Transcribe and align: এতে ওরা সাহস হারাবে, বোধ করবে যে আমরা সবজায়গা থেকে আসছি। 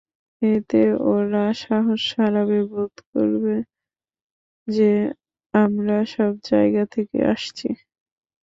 এতে 0.41 0.81
ওরা 1.09 1.45
সাহস 1.63 2.03
হারাবে, 2.15 2.59
বোধ 2.71 2.93
করবে 3.09 3.55
যে 4.67 4.91
আমরা 5.53 5.97
সবজায়গা 6.13 6.83
থেকে 6.95 7.17
আসছি। 7.33 7.67